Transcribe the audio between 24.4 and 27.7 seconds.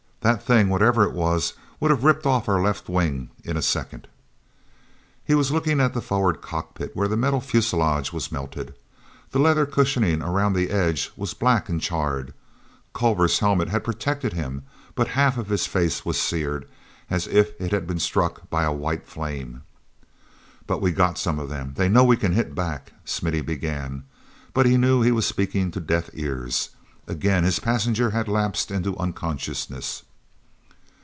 but knew he was speaking to deaf ears. Again his